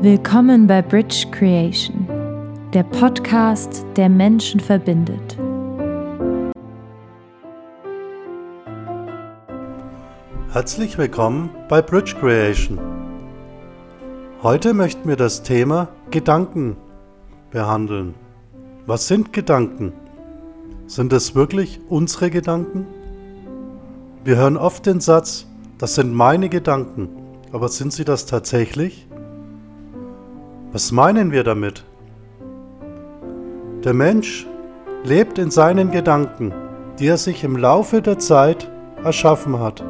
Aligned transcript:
Willkommen 0.00 0.68
bei 0.68 0.80
Bridge 0.80 1.26
Creation, 1.32 2.06
der 2.72 2.84
Podcast, 2.84 3.84
der 3.96 4.08
Menschen 4.08 4.60
verbindet. 4.60 5.36
Herzlich 10.52 10.96
willkommen 10.98 11.50
bei 11.68 11.82
Bridge 11.82 12.14
Creation. 12.20 12.78
Heute 14.40 14.72
möchten 14.72 15.08
wir 15.08 15.16
das 15.16 15.42
Thema 15.42 15.88
Gedanken 16.12 16.76
behandeln. 17.50 18.14
Was 18.86 19.08
sind 19.08 19.32
Gedanken? 19.32 19.92
Sind 20.86 21.12
es 21.12 21.34
wirklich 21.34 21.80
unsere 21.88 22.30
Gedanken? 22.30 22.86
Wir 24.22 24.36
hören 24.36 24.56
oft 24.56 24.86
den 24.86 25.00
Satz, 25.00 25.48
das 25.76 25.96
sind 25.96 26.14
meine 26.14 26.48
Gedanken, 26.48 27.08
aber 27.50 27.68
sind 27.68 27.92
sie 27.92 28.04
das 28.04 28.26
tatsächlich? 28.26 29.07
Was 30.70 30.92
meinen 30.92 31.32
wir 31.32 31.44
damit? 31.44 31.82
Der 33.84 33.94
Mensch 33.94 34.46
lebt 35.02 35.38
in 35.38 35.50
seinen 35.50 35.90
Gedanken, 35.90 36.52
die 36.98 37.06
er 37.06 37.16
sich 37.16 37.42
im 37.42 37.56
Laufe 37.56 38.02
der 38.02 38.18
Zeit 38.18 38.70
erschaffen 39.02 39.58
hat. 39.60 39.82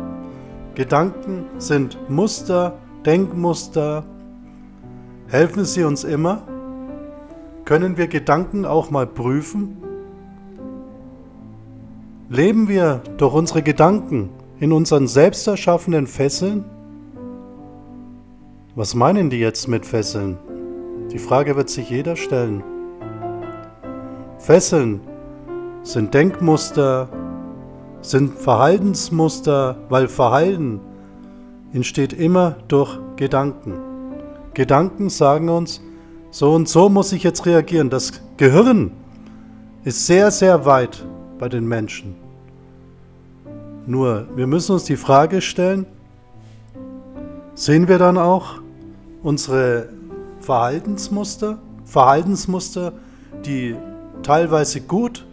Gedanken 0.77 1.47
sind 1.59 1.99
Muster, 2.09 2.79
Denkmuster. 3.05 4.05
Helfen 5.27 5.65
sie 5.65 5.83
uns 5.83 6.05
immer? 6.05 6.43
Können 7.65 7.97
wir 7.97 8.07
Gedanken 8.07 8.65
auch 8.65 8.91
mal 8.91 9.07
prüfen? 9.07 9.79
Leben 12.29 12.69
wir 12.69 13.01
durch 13.17 13.35
unsere 13.35 13.63
Gedanken 13.63 14.31
in 14.61 14.71
unseren 14.71 15.09
selbst 15.09 15.49
erschaffenen 15.49 16.07
Fesseln? 16.07 16.65
Was 18.77 18.95
meinen 18.95 19.29
die 19.29 19.41
jetzt 19.41 19.67
mit 19.67 19.85
Fesseln? 19.85 20.39
Die 21.13 21.19
Frage 21.19 21.57
wird 21.57 21.71
sich 21.71 21.89
jeder 21.89 22.17
stellen. 22.17 22.63
Fesseln 24.39 25.01
sind 25.83 26.13
Denkmuster, 26.13 27.09
sind 28.03 28.35
Verhaltensmuster, 28.35 29.77
weil 29.89 30.07
Verhalten 30.07 30.81
entsteht 31.73 32.13
immer 32.13 32.57
durch 32.69 32.99
Gedanken. 33.17 33.81
Gedanken 34.53 35.09
sagen 35.09 35.49
uns, 35.49 35.81
so 36.31 36.53
und 36.53 36.69
so 36.69 36.91
muss 36.91 37.13
ich 37.13 37.23
jetzt 37.23 37.47
reagieren. 37.47 37.89
Das 37.89 38.13
Gehirn 38.37 38.93
ist 39.85 40.07
sehr, 40.07 40.31
sehr 40.31 40.67
weit 40.67 41.07
bei 41.39 41.49
den 41.49 41.67
Menschen. 41.67 42.17
Nur, 43.87 44.27
wir 44.37 44.47
müssen 44.47 44.73
uns 44.73 44.85
die 44.85 44.97
Frage 44.97 45.41
stellen, 45.41 45.87
sehen 47.55 47.89
wir 47.89 47.99
dann 47.99 48.19
auch 48.19 48.61
unsere 49.23 49.89
Verhaltensmuster, 50.49 51.59
Verhaltensmuster, 51.85 52.95
die 53.45 53.77
teilweise 54.23 54.81
gut, 54.81 55.27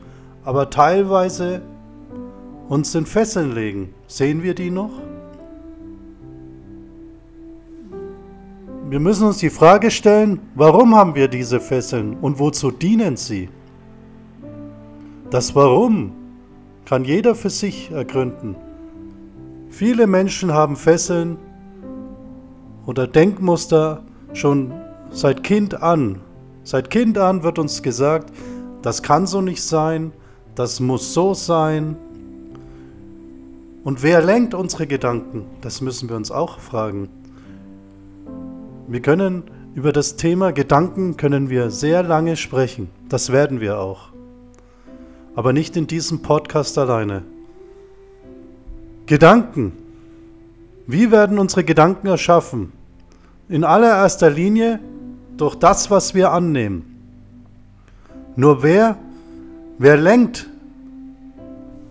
aber 0.43 0.69
teilweise 0.69 1.61
uns 2.67 2.93
in 2.95 3.05
Fesseln 3.05 3.55
legen. 3.55 3.93
Sehen 4.07 4.43
wir 4.43 4.53
die 4.53 4.69
noch? 4.69 4.91
Wir 8.89 8.99
müssen 8.99 9.27
uns 9.27 9.37
die 9.37 9.49
Frage 9.49 9.89
stellen, 9.89 10.41
warum 10.53 10.95
haben 10.95 11.15
wir 11.15 11.29
diese 11.29 11.61
Fesseln 11.61 12.17
und 12.17 12.37
wozu 12.37 12.69
dienen 12.69 13.15
sie? 13.15 13.47
Das 15.29 15.55
Warum 15.55 16.11
kann 16.83 17.05
jeder 17.05 17.35
für 17.35 17.49
sich 17.49 17.89
ergründen. 17.89 18.57
Viele 19.69 20.07
Menschen 20.07 20.51
haben 20.51 20.75
Fesseln 20.75 21.37
oder 22.85 23.07
Denkmuster 23.07 24.03
schon 24.33 24.73
Seit 25.15 25.43
Kind 25.43 25.81
an, 25.81 26.19
seit 26.65 26.89
Kind 26.89 27.17
an 27.17 27.41
wird 27.41 27.57
uns 27.57 27.81
gesagt, 27.81 28.33
das 28.81 29.01
kann 29.01 29.27
so 29.27 29.39
nicht 29.39 29.63
sein, 29.63 30.11
das 30.55 30.81
muss 30.81 31.13
so 31.13 31.33
sein. 31.33 31.95
Und 33.85 34.03
wer 34.03 34.21
lenkt 34.21 34.53
unsere 34.53 34.87
Gedanken? 34.87 35.45
Das 35.61 35.79
müssen 35.79 36.09
wir 36.09 36.17
uns 36.17 36.31
auch 36.31 36.59
fragen. 36.59 37.07
Wir 38.89 39.01
können 39.01 39.43
über 39.73 39.93
das 39.93 40.17
Thema 40.17 40.51
Gedanken 40.51 41.15
können 41.15 41.49
wir 41.49 41.71
sehr 41.71 42.03
lange 42.03 42.35
sprechen. 42.35 42.89
Das 43.07 43.31
werden 43.31 43.61
wir 43.61 43.79
auch. 43.79 44.09
Aber 45.33 45.53
nicht 45.53 45.77
in 45.77 45.87
diesem 45.87 46.23
Podcast 46.23 46.77
alleine. 46.77 47.23
Gedanken. 49.05 49.71
Wie 50.87 51.09
werden 51.09 51.39
unsere 51.39 51.63
Gedanken 51.63 52.07
erschaffen? 52.07 52.73
In 53.47 53.63
allererster 53.63 54.29
Linie 54.29 54.81
durch 55.37 55.55
das, 55.55 55.91
was 55.91 56.13
wir 56.13 56.31
annehmen. 56.31 56.95
Nur 58.35 58.63
wer, 58.63 58.97
wer 59.77 59.97
lenkt, 59.97 60.49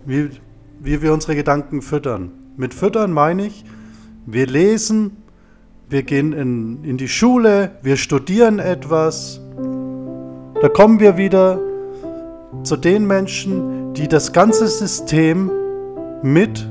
wie, 0.05 0.29
wie 0.79 1.01
wir 1.01 1.13
unsere 1.13 1.35
Gedanken 1.35 1.81
füttern. 1.81 2.31
Mit 2.57 2.73
füttern 2.73 3.11
meine 3.11 3.47
ich, 3.47 3.65
wir 4.25 4.47
lesen, 4.47 5.17
wir 5.89 6.03
gehen 6.03 6.33
in, 6.33 6.83
in 6.83 6.97
die 6.97 7.07
Schule, 7.07 7.71
wir 7.81 7.97
studieren 7.97 8.59
etwas. 8.59 9.41
Da 10.61 10.69
kommen 10.69 10.99
wir 10.99 11.17
wieder 11.17 11.59
zu 12.63 12.77
den 12.77 13.05
Menschen, 13.05 13.93
die 13.93 14.07
das 14.07 14.33
ganze 14.33 14.67
System 14.67 15.51
mit 16.23 16.67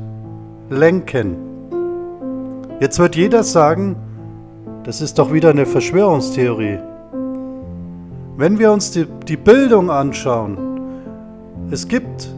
lenken. 0.70 1.36
Jetzt 2.80 2.98
wird 2.98 3.14
jeder 3.14 3.44
sagen, 3.44 3.96
das 4.84 5.00
ist 5.00 5.18
doch 5.18 5.32
wieder 5.32 5.50
eine 5.50 5.66
Verschwörungstheorie. 5.66 6.78
Wenn 8.36 8.58
wir 8.58 8.70
uns 8.70 8.90
die, 8.90 9.06
die 9.26 9.36
Bildung 9.36 9.90
anschauen, 9.90 10.58
es 11.70 11.88
gibt, 11.88 12.28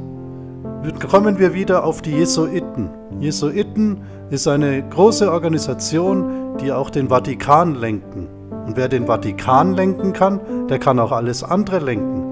kommen 1.10 1.38
wir 1.38 1.52
wieder 1.54 1.84
auf 1.84 2.02
die 2.02 2.12
Jesuiten. 2.12 2.90
Jesuiten 3.18 4.02
ist 4.30 4.46
eine 4.46 4.88
große 4.88 5.30
Organisation, 5.30 6.56
die 6.60 6.70
auch 6.70 6.90
den 6.90 7.08
Vatikan 7.08 7.74
lenken. 7.74 8.28
Und 8.66 8.76
wer 8.76 8.88
den 8.88 9.06
Vatikan 9.06 9.74
lenken 9.74 10.12
kann, 10.12 10.40
der 10.68 10.78
kann 10.78 10.98
auch 10.98 11.12
alles 11.12 11.42
andere 11.42 11.80
lenken. 11.80 12.24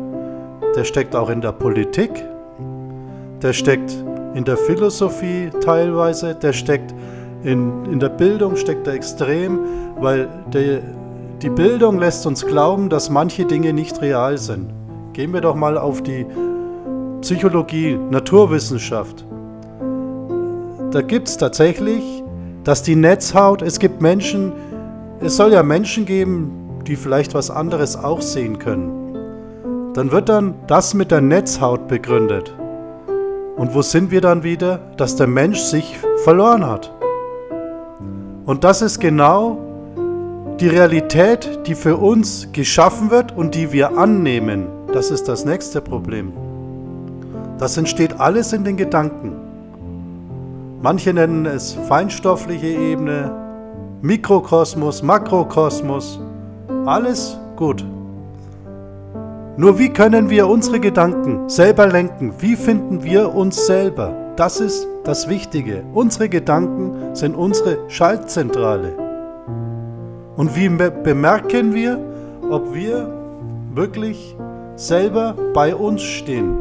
Der 0.76 0.84
steckt 0.84 1.16
auch 1.16 1.30
in 1.30 1.40
der 1.40 1.52
Politik, 1.52 2.10
der 3.42 3.52
steckt 3.52 3.96
in 4.34 4.44
der 4.44 4.56
Philosophie 4.56 5.50
teilweise, 5.60 6.34
der 6.34 6.52
steckt 6.52 6.94
in, 7.44 7.84
in 7.92 8.00
der 8.00 8.08
Bildung 8.08 8.56
steckt 8.56 8.86
er 8.86 8.94
extrem, 8.94 9.60
weil 10.00 10.28
der, 10.52 10.80
die 11.42 11.50
Bildung 11.50 11.98
lässt 11.98 12.26
uns 12.26 12.44
glauben, 12.44 12.88
dass 12.88 13.10
manche 13.10 13.44
Dinge 13.44 13.72
nicht 13.72 14.00
real 14.00 14.38
sind. 14.38 14.72
Gehen 15.12 15.32
wir 15.32 15.42
doch 15.42 15.54
mal 15.54 15.76
auf 15.76 16.02
die 16.02 16.26
Psychologie, 17.20 17.98
Naturwissenschaft. 18.10 19.26
Da 20.90 21.02
gibt 21.02 21.28
es 21.28 21.36
tatsächlich, 21.36 22.22
dass 22.64 22.82
die 22.82 22.96
Netzhaut, 22.96 23.60
es 23.62 23.78
gibt 23.78 24.00
Menschen, 24.00 24.52
es 25.20 25.36
soll 25.36 25.52
ja 25.52 25.62
Menschen 25.62 26.06
geben, 26.06 26.80
die 26.86 26.96
vielleicht 26.96 27.34
was 27.34 27.50
anderes 27.50 27.96
auch 27.96 28.22
sehen 28.22 28.58
können. 28.58 29.92
Dann 29.94 30.10
wird 30.12 30.28
dann 30.28 30.54
das 30.66 30.94
mit 30.94 31.10
der 31.10 31.20
Netzhaut 31.20 31.88
begründet. 31.88 32.54
Und 33.56 33.74
wo 33.74 33.82
sind 33.82 34.10
wir 34.10 34.20
dann 34.20 34.42
wieder? 34.42 34.80
Dass 34.96 35.16
der 35.16 35.26
Mensch 35.26 35.60
sich 35.60 35.98
verloren 36.24 36.66
hat. 36.66 36.93
Und 38.46 38.64
das 38.64 38.82
ist 38.82 39.00
genau 39.00 39.58
die 40.60 40.68
Realität, 40.68 41.60
die 41.66 41.74
für 41.74 41.96
uns 41.96 42.48
geschaffen 42.52 43.10
wird 43.10 43.36
und 43.36 43.54
die 43.54 43.72
wir 43.72 43.96
annehmen. 43.96 44.66
Das 44.92 45.10
ist 45.10 45.28
das 45.28 45.44
nächste 45.44 45.80
Problem. 45.80 46.32
Das 47.58 47.76
entsteht 47.76 48.20
alles 48.20 48.52
in 48.52 48.64
den 48.64 48.76
Gedanken. 48.76 49.32
Manche 50.82 51.14
nennen 51.14 51.46
es 51.46 51.72
feinstoffliche 51.88 52.66
Ebene, 52.66 53.30
Mikrokosmos, 54.02 55.02
Makrokosmos. 55.02 56.20
Alles 56.84 57.38
gut. 57.56 57.84
Nur 59.56 59.78
wie 59.78 59.88
können 59.88 60.28
wir 60.28 60.46
unsere 60.48 60.80
Gedanken 60.80 61.48
selber 61.48 61.86
lenken? 61.86 62.34
Wie 62.38 62.56
finden 62.56 63.02
wir 63.02 63.34
uns 63.34 63.66
selber? 63.66 64.23
Das 64.36 64.58
ist 64.58 64.88
das 65.04 65.28
Wichtige. 65.28 65.84
Unsere 65.92 66.28
Gedanken 66.28 67.14
sind 67.14 67.36
unsere 67.36 67.78
Schaltzentrale. 67.88 68.96
Und 70.36 70.56
wie 70.56 70.68
bemerken 70.68 71.72
wir, 71.72 72.00
ob 72.50 72.74
wir 72.74 73.12
wirklich 73.74 74.36
selber 74.74 75.36
bei 75.54 75.76
uns 75.76 76.02
stehen? 76.02 76.58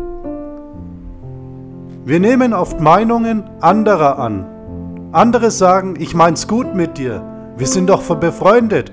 Wir 2.06 2.20
nehmen 2.20 2.54
oft 2.54 2.80
Meinungen 2.80 3.44
anderer 3.60 4.20
an. 4.20 4.46
Andere 5.12 5.50
sagen, 5.50 5.96
ich 5.98 6.14
mein's 6.14 6.48
gut 6.48 6.76
mit 6.76 7.00
dir. 7.00 7.24
Wir 7.58 7.68
sind 7.68 7.90
doch 7.90 8.04
befreundet. 8.18 8.92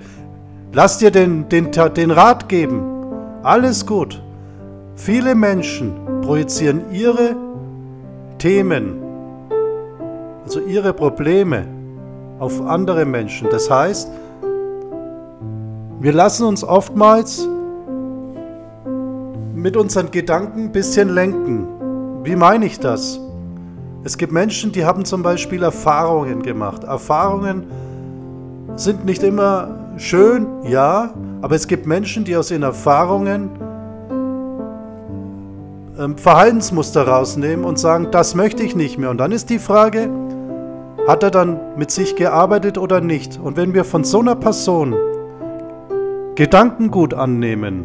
Lass 0.73 0.97
dir 0.99 1.11
den, 1.11 1.50
den, 1.50 1.71
den 1.71 2.11
Rat 2.11 2.49
geben. 2.49 2.82
Alles 3.43 3.85
gut. 3.85 4.23
Viele 4.94 5.35
Menschen 5.35 5.93
projizieren 6.23 6.82
ihre 6.93 7.35
Themen, 8.41 9.01
also 10.43 10.59
ihre 10.61 10.93
Probleme 10.93 11.65
auf 12.41 12.61
andere 12.63 13.05
Menschen. 13.05 13.49
Das 13.51 13.71
heißt, 13.71 14.11
Wir 16.03 16.15
lassen 16.15 16.47
uns 16.47 16.65
oftmals 16.65 17.47
mit 19.55 19.77
unseren 19.77 20.11
Gedanken 20.11 20.65
ein 20.65 20.73
bisschen 20.73 21.11
lenken. 21.11 21.67
Wie 22.25 22.35
meine 22.37 22.65
ich 22.65 22.81
das? 22.81 23.21
Es 24.03 24.17
gibt 24.17 24.33
Menschen, 24.33 24.73
die 24.73 24.87
haben 24.87 25.05
zum 25.05 25.23
Beispiel 25.23 25.63
Erfahrungen 25.63 26.43
gemacht. 26.43 26.85
Erfahrungen 26.85 27.67
sind 28.77 29.05
nicht 29.05 29.23
immer 29.23 29.93
schön, 29.99 30.47
ja, 30.65 31.13
aber 31.43 31.55
es 31.55 31.67
gibt 31.67 31.85
Menschen, 31.87 32.25
die 32.25 32.35
aus 32.35 32.51
ihren 32.51 32.63
Erfahrungen 32.63 33.51
ähm, 36.00 36.17
Verhaltensmuster 36.17 37.06
rausnehmen 37.06 37.64
und 37.64 37.79
sagen, 37.79 38.08
das 38.11 38.35
möchte 38.35 38.62
ich 38.62 38.75
nicht 38.75 38.99
mehr. 38.99 39.11
Und 39.11 39.19
dann 39.19 39.32
ist 39.32 39.50
die 39.50 39.58
Frage, 39.58 40.11
hat 41.06 41.23
er 41.23 41.31
dann 41.31 41.61
mit 41.76 41.91
sich 41.91 42.17
gearbeitet 42.17 42.79
oder 42.79 43.00
nicht? 43.00 43.38
Und 43.43 43.56
wenn 43.56 43.75
wir 43.75 43.85
von 43.85 44.05
so 44.05 44.20
einer 44.20 44.35
Person 44.35 44.94
Gedankengut 46.37 47.12
annehmen, 47.12 47.85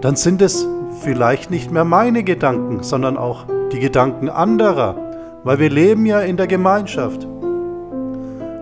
dann 0.00 0.16
sind 0.16 0.40
es 0.42 0.66
vielleicht 1.00 1.50
nicht 1.50 1.72
mehr 1.72 1.84
meine 1.84 2.22
Gedanken, 2.22 2.82
sondern 2.82 3.16
auch 3.16 3.46
die 3.72 3.80
Gedanken 3.80 4.28
anderer, 4.28 4.94
weil 5.42 5.58
wir 5.58 5.70
leben 5.70 6.06
ja 6.06 6.20
in 6.20 6.36
der 6.36 6.46
Gemeinschaft. 6.46 7.26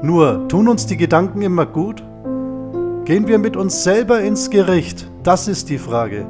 Nur, 0.01 0.47
tun 0.49 0.69
uns 0.69 0.87
die 0.87 0.97
Gedanken 0.97 1.43
immer 1.43 1.67
gut? 1.67 2.03
Gehen 3.05 3.27
wir 3.27 3.39
mit 3.39 3.57
uns 3.57 3.83
selber 3.83 4.21
ins 4.21 4.49
Gericht? 4.51 5.11
Das 5.23 5.49
ist 5.49 5.69
die 5.71 5.79
Frage. 5.79 6.27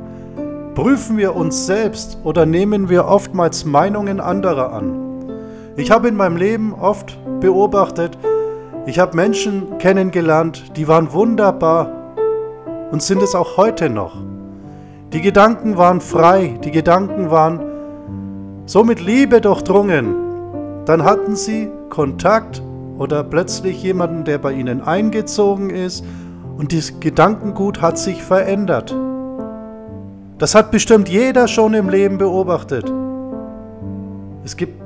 Prüfen 0.79 1.17
wir 1.17 1.35
uns 1.35 1.67
selbst 1.67 2.19
oder 2.23 2.47
nehmen 2.47 2.89
wir 2.89 3.07
oftmals 3.07 3.65
Meinungen 3.65 4.21
anderer 4.21 4.73
an? 4.73 5.27
Ich 5.77 5.91
habe 5.91 6.07
in 6.07 6.15
meinem 6.15 6.37
Leben 6.37 6.73
oft 6.73 7.19
beobachtet, 7.41 8.17
ich 8.87 9.01
habe 9.01 9.17
Menschen 9.17 9.77
kennengelernt, 9.79 10.77
die 10.77 10.87
waren 10.87 11.13
wunderbar 11.13 11.91
und 12.93 13.03
sind 13.03 13.25
es 13.25 13.35
auch 13.35 13.57
heute 13.57 13.91
noch. 13.91 14.23
Die 15.13 15.21
Gedanken 15.21 15.77
waren 15.77 16.01
frei, 16.01 16.57
die 16.63 16.71
Gedanken 16.71 17.29
waren 17.33 18.63
so 18.67 18.85
mit 18.85 19.01
Liebe 19.01 19.41
durchdrungen. 19.41 20.15
Dann 20.85 21.03
hatten 21.03 21.35
sie 21.35 21.73
Kontakt 21.91 22.63
oder 22.99 23.25
plötzlich 23.25 23.83
jemanden, 23.83 24.23
der 24.23 24.39
bei 24.39 24.53
ihnen 24.53 24.81
eingezogen 24.83 25.71
ist 25.71 26.05
und 26.57 26.73
das 26.73 27.01
Gedankengut 27.01 27.83
hat 27.83 27.99
sich 27.99 28.23
verändert. 28.23 28.95
Das 30.39 30.55
hat 30.55 30.71
bestimmt 30.71 31.09
jeder 31.09 31.49
schon 31.49 31.75
im 31.75 31.89
Leben 31.89 32.17
beobachtet. 32.17 32.91
Es 34.45 34.57
gibt, 34.57 34.81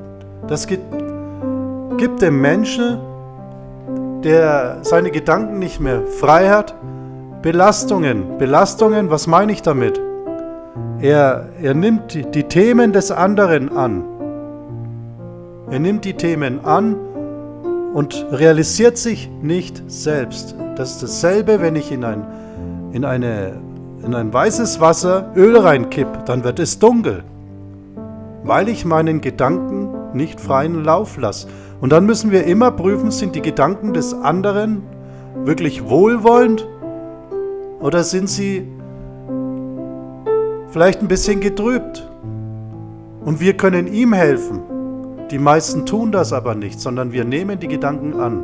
das 0.48 0.66
gibt, 0.66 0.84
gibt 1.98 2.22
dem 2.22 2.40
Menschen, 2.40 2.98
der 4.24 4.78
seine 4.82 5.10
Gedanken 5.10 5.58
nicht 5.58 5.78
mehr 5.78 6.02
frei 6.06 6.48
hat, 6.48 6.74
Belastungen. 7.42 8.38
Belastungen, 8.38 9.10
was 9.10 9.26
meine 9.26 9.52
ich 9.52 9.62
damit? 9.62 10.00
Er, 11.00 11.48
er 11.60 11.74
nimmt 11.74 12.14
die, 12.14 12.44
Themen 12.44 12.92
des 12.92 13.10
anderen 13.10 13.76
an. 13.76 14.04
Er 15.70 15.80
nimmt 15.80 16.04
die 16.04 16.14
Themen 16.14 16.64
an 16.64 16.96
und 17.92 18.26
realisiert 18.30 18.96
sich 18.96 19.28
nicht 19.42 19.82
selbst. 19.88 20.54
Das 20.76 20.92
ist 20.92 21.02
dasselbe, 21.02 21.60
wenn 21.60 21.76
ich 21.76 21.90
in 21.90 22.04
ein, 22.04 22.24
in 22.92 23.04
eine, 23.04 23.54
in 24.04 24.14
ein 24.14 24.32
weißes 24.32 24.80
Wasser 24.80 25.30
Öl 25.36 25.56
reinkipp, 25.56 26.24
dann 26.26 26.44
wird 26.44 26.58
es 26.58 26.78
dunkel, 26.78 27.22
weil 28.44 28.68
ich 28.68 28.84
meinen 28.84 29.20
Gedanken 29.20 30.14
nicht 30.14 30.40
freien 30.40 30.84
Lauf 30.84 31.16
lasse. 31.16 31.48
Und 31.80 31.90
dann 31.90 32.06
müssen 32.06 32.30
wir 32.30 32.44
immer 32.44 32.70
prüfen, 32.70 33.10
sind 33.10 33.34
die 33.34 33.42
Gedanken 33.42 33.92
des 33.92 34.14
anderen 34.14 34.82
wirklich 35.44 35.88
wohlwollend 35.88 36.66
oder 37.80 38.04
sind 38.04 38.28
sie 38.28 38.68
vielleicht 40.68 41.00
ein 41.00 41.08
bisschen 41.08 41.40
getrübt. 41.40 42.08
Und 43.24 43.40
wir 43.40 43.56
können 43.56 43.86
ihm 43.86 44.12
helfen. 44.12 44.60
Die 45.30 45.38
meisten 45.38 45.86
tun 45.86 46.12
das 46.12 46.32
aber 46.32 46.54
nicht, 46.54 46.80
sondern 46.80 47.12
wir 47.12 47.24
nehmen 47.24 47.58
die 47.58 47.68
Gedanken 47.68 48.14
an. 48.20 48.42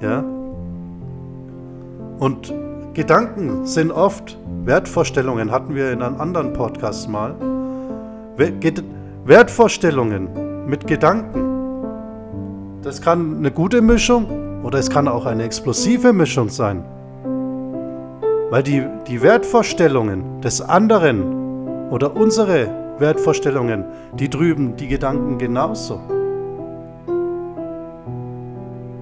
Ja? 0.00 0.24
Und 2.18 2.52
Gedanken 2.94 3.66
sind 3.66 3.90
oft 3.90 4.38
Wertvorstellungen, 4.64 5.50
hatten 5.50 5.74
wir 5.74 5.90
in 5.90 6.00
einem 6.00 6.20
anderen 6.20 6.52
Podcast 6.52 7.08
mal. 7.08 7.34
Wertvorstellungen 9.24 10.66
mit 10.68 10.86
Gedanken. 10.86 11.40
Das 12.82 13.02
kann 13.02 13.38
eine 13.38 13.50
gute 13.50 13.82
Mischung 13.82 14.62
oder 14.62 14.78
es 14.78 14.88
kann 14.88 15.08
auch 15.08 15.26
eine 15.26 15.42
explosive 15.42 16.12
Mischung 16.12 16.48
sein. 16.48 16.84
Weil 18.50 18.62
die, 18.62 18.86
die 19.08 19.20
Wertvorstellungen 19.20 20.40
des 20.40 20.60
anderen 20.60 21.90
oder 21.90 22.14
unsere 22.16 22.68
Wertvorstellungen, 23.00 23.86
die 24.20 24.30
drüben 24.30 24.76
die 24.76 24.86
Gedanken 24.86 25.38
genauso. 25.38 25.98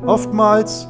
Oftmals 0.06 0.88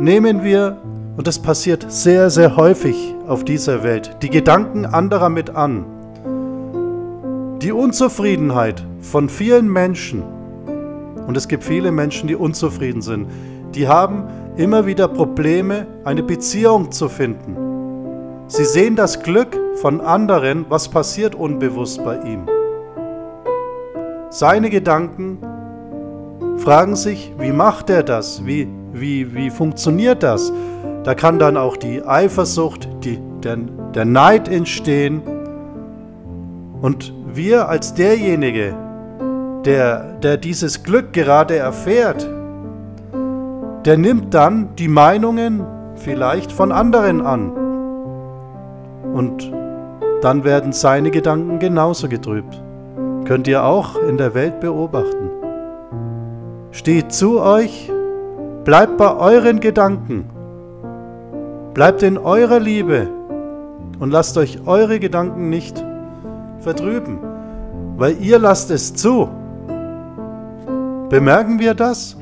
nehmen 0.00 0.42
wir, 0.42 0.76
und 1.18 1.26
das 1.26 1.40
passiert 1.40 1.84
sehr, 1.88 2.30
sehr 2.30 2.56
häufig 2.56 3.12
auf 3.26 3.44
dieser 3.44 3.82
Welt, 3.82 4.18
die 4.22 4.30
Gedanken 4.30 4.86
anderer 4.86 5.28
mit 5.28 5.50
an. 5.50 5.84
Die 7.60 7.72
Unzufriedenheit 7.72 8.86
von 9.00 9.28
vielen 9.28 9.68
Menschen, 9.68 10.22
und 11.26 11.36
es 11.36 11.48
gibt 11.48 11.64
viele 11.64 11.90
Menschen, 11.90 12.28
die 12.28 12.36
unzufrieden 12.36 13.02
sind, 13.02 13.26
die 13.74 13.88
haben 13.88 14.28
immer 14.56 14.86
wieder 14.86 15.08
Probleme, 15.08 15.88
eine 16.04 16.22
Beziehung 16.22 16.92
zu 16.92 17.08
finden. 17.08 17.56
Sie 18.46 18.64
sehen 18.64 18.94
das 18.94 19.20
Glück 19.20 19.58
von 19.74 20.00
anderen, 20.00 20.66
was 20.68 20.88
passiert 20.88 21.34
unbewusst 21.34 22.02
bei 22.04 22.20
ihm. 22.20 22.46
Seine 24.30 24.70
Gedanken 24.70 25.38
fragen 26.58 26.94
sich, 26.94 27.32
wie 27.40 27.50
macht 27.50 27.90
er 27.90 28.04
das? 28.04 28.46
Wie, 28.46 28.68
wie, 28.92 29.34
wie 29.34 29.50
funktioniert 29.50 30.22
das? 30.22 30.52
Da 31.08 31.14
kann 31.14 31.38
dann 31.38 31.56
auch 31.56 31.78
die 31.78 32.04
Eifersucht, 32.06 32.86
die, 33.02 33.18
der, 33.42 33.56
der 33.94 34.04
Neid 34.04 34.46
entstehen. 34.46 35.22
Und 36.82 37.14
wir 37.32 37.70
als 37.70 37.94
derjenige, 37.94 38.74
der, 39.64 40.18
der 40.22 40.36
dieses 40.36 40.82
Glück 40.82 41.14
gerade 41.14 41.56
erfährt, 41.56 42.28
der 43.86 43.96
nimmt 43.96 44.34
dann 44.34 44.76
die 44.76 44.88
Meinungen 44.88 45.64
vielleicht 45.94 46.52
von 46.52 46.72
anderen 46.72 47.22
an. 47.22 47.52
Und 49.14 49.50
dann 50.20 50.44
werden 50.44 50.72
seine 50.74 51.10
Gedanken 51.10 51.58
genauso 51.58 52.10
getrübt. 52.10 52.62
Könnt 53.24 53.48
ihr 53.48 53.64
auch 53.64 53.96
in 54.02 54.18
der 54.18 54.34
Welt 54.34 54.60
beobachten. 54.60 55.30
Steht 56.70 57.12
zu 57.12 57.40
euch, 57.40 57.90
bleibt 58.64 58.98
bei 58.98 59.16
euren 59.16 59.60
Gedanken, 59.60 60.28
bleibt 61.78 62.02
in 62.02 62.18
eurer 62.18 62.58
Liebe 62.58 63.06
und 64.00 64.10
lasst 64.10 64.36
euch 64.36 64.66
eure 64.66 64.98
Gedanken 64.98 65.48
nicht 65.48 65.84
vertrüben, 66.58 67.20
weil 67.96 68.16
ihr 68.20 68.40
lasst 68.40 68.72
es 68.72 68.94
zu. 68.94 69.28
Bemerken 71.08 71.60
wir 71.60 71.74
das? 71.74 72.16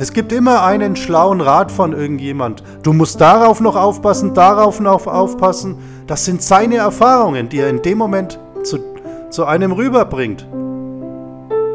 Es 0.00 0.12
gibt 0.12 0.32
immer 0.32 0.64
einen 0.64 0.96
schlauen 0.96 1.40
Rat 1.40 1.70
von 1.70 1.92
irgendjemand. 1.92 2.64
Du 2.82 2.92
musst 2.92 3.20
darauf 3.20 3.60
noch 3.60 3.76
aufpassen, 3.76 4.34
darauf 4.34 4.80
noch 4.80 5.06
aufpassen. 5.06 5.76
Das 6.08 6.24
sind 6.24 6.42
seine 6.42 6.78
Erfahrungen, 6.78 7.48
die 7.48 7.60
er 7.60 7.70
in 7.70 7.82
dem 7.82 7.98
Moment 7.98 8.40
zu, 8.64 8.80
zu 9.30 9.44
einem 9.44 9.70
rüberbringt. 9.70 10.44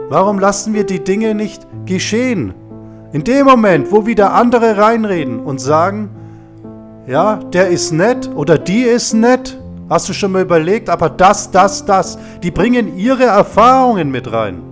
Warum 0.09 0.39
lassen 0.39 0.73
wir 0.73 0.85
die 0.85 1.05
Dinge 1.05 1.35
nicht 1.35 1.65
geschehen? 1.85 2.53
In 3.13 3.23
dem 3.25 3.45
Moment, 3.45 3.91
wo 3.91 4.05
wieder 4.05 4.33
andere 4.33 4.77
reinreden 4.77 5.41
und 5.41 5.59
sagen, 5.59 6.09
ja, 7.07 7.35
der 7.35 7.67
ist 7.67 7.91
nett 7.91 8.29
oder 8.33 8.57
die 8.57 8.83
ist 8.83 9.13
nett, 9.13 9.59
hast 9.89 10.07
du 10.07 10.13
schon 10.13 10.31
mal 10.31 10.43
überlegt, 10.43 10.89
aber 10.89 11.09
das, 11.09 11.51
das, 11.51 11.85
das, 11.85 12.17
die 12.41 12.51
bringen 12.51 12.97
ihre 12.97 13.25
Erfahrungen 13.25 14.11
mit 14.11 14.31
rein. 14.31 14.63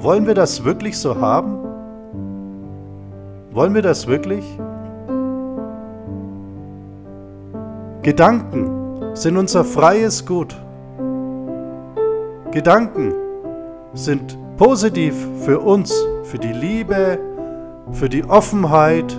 Wollen 0.00 0.26
wir 0.26 0.34
das 0.34 0.64
wirklich 0.64 0.98
so 0.98 1.20
haben? 1.20 1.58
Wollen 3.52 3.74
wir 3.74 3.82
das 3.82 4.08
wirklich? 4.08 4.44
Gedanken 8.02 9.14
sind 9.14 9.36
unser 9.36 9.64
freies 9.64 10.26
Gut. 10.26 10.56
Gedanken 12.50 13.12
sind 13.94 14.36
positiv 14.56 15.14
für 15.44 15.60
uns, 15.60 15.94
für 16.24 16.38
die 16.38 16.52
Liebe, 16.52 17.18
für 17.92 18.08
die 18.08 18.24
Offenheit, 18.24 19.18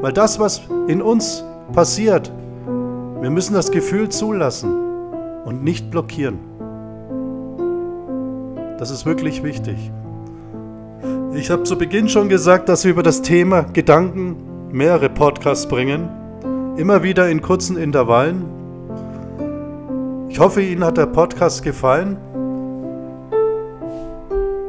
weil 0.00 0.12
das, 0.12 0.38
was 0.38 0.62
in 0.88 1.02
uns 1.02 1.44
passiert, 1.72 2.32
wir 3.20 3.30
müssen 3.30 3.54
das 3.54 3.70
Gefühl 3.70 4.08
zulassen 4.08 4.74
und 5.44 5.64
nicht 5.64 5.90
blockieren. 5.90 6.38
Das 8.78 8.90
ist 8.90 9.06
wirklich 9.06 9.42
wichtig. 9.42 9.90
Ich 11.34 11.50
habe 11.50 11.64
zu 11.64 11.76
Beginn 11.76 12.08
schon 12.08 12.28
gesagt, 12.28 12.68
dass 12.68 12.84
wir 12.84 12.92
über 12.92 13.02
das 13.02 13.22
Thema 13.22 13.62
Gedanken 13.62 14.36
mehrere 14.70 15.08
Podcasts 15.08 15.66
bringen, 15.66 16.08
immer 16.76 17.02
wieder 17.02 17.28
in 17.28 17.42
kurzen 17.42 17.76
Intervallen. 17.76 18.44
Ich 20.28 20.38
hoffe, 20.38 20.62
Ihnen 20.62 20.84
hat 20.84 20.98
der 20.98 21.06
Podcast 21.06 21.62
gefallen. 21.62 22.18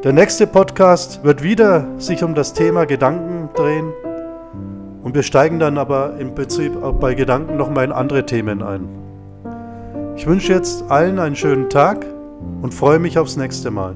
Der 0.03 0.13
nächste 0.13 0.45
Podcast 0.45 1.23
wird 1.23 1.41
wieder 1.41 1.87
sich 1.97 2.23
um 2.23 2.35
das 2.35 2.53
Thema 2.53 2.85
Gedanken 2.85 3.49
drehen 3.55 3.91
und 5.01 5.15
wir 5.15 5.23
steigen 5.23 5.57
dann 5.57 5.79
aber 5.79 6.17
im 6.19 6.35
Prinzip 6.35 6.83
auch 6.83 6.93
bei 6.93 7.15
Gedanken 7.15 7.57
nochmal 7.57 7.85
in 7.85 7.91
andere 7.91 8.23
Themen 8.23 8.61
ein. 8.61 8.87
Ich 10.15 10.27
wünsche 10.27 10.53
jetzt 10.53 10.83
allen 10.91 11.17
einen 11.17 11.35
schönen 11.35 11.67
Tag 11.71 12.05
und 12.61 12.75
freue 12.75 12.99
mich 12.99 13.17
aufs 13.17 13.37
nächste 13.37 13.71
Mal. 13.71 13.95